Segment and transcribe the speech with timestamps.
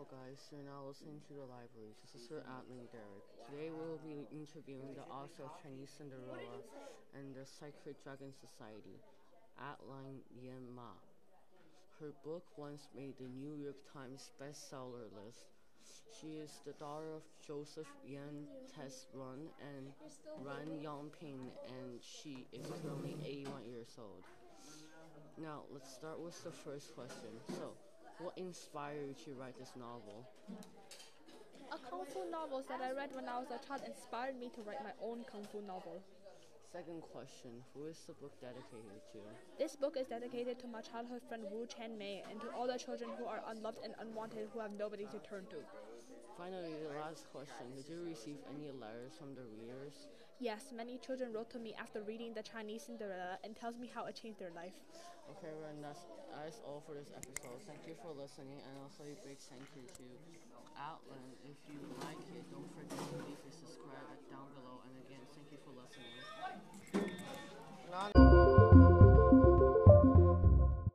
[0.00, 1.92] listening to the library.
[2.00, 3.20] This is your admin Derek.
[3.52, 6.64] Today we will be interviewing the author of Chinese Cinderella
[7.12, 8.96] and the Secret Dragon Society,
[9.60, 10.96] Adeline Yen Mah.
[12.00, 15.52] Her book once made the New York Times bestseller list.
[16.16, 19.92] She is the daughter of Joseph Yan Tess Run and
[20.40, 24.24] Ran Yangping, and she is currently 81 years old.
[25.36, 27.36] Now, let's start with the first question.
[27.60, 27.76] So,
[28.20, 30.28] what inspired you to write this novel?
[31.72, 34.60] A kung fu novels that I read when I was a child inspired me to
[34.62, 36.02] write my own kung fu novel.
[36.72, 39.18] Second question Who is the book dedicated to?
[39.58, 42.78] This book is dedicated to my childhood friend Wu Chen Mei and to all the
[42.78, 45.58] children who are unloved and unwanted who have nobody to turn to.
[46.36, 49.94] Finally, the last question Did you receive any letters from the readers?
[50.40, 54.06] Yes, many children wrote to me after reading the Chinese Cinderella and tells me how
[54.06, 54.72] it changed their life.
[55.36, 56.00] Okay, everyone, that's,
[56.32, 57.60] that's all for this episode.
[57.68, 60.04] Thank you for listening, and also a big thank you to
[60.80, 60.96] Adeline.
[61.04, 61.39] If you like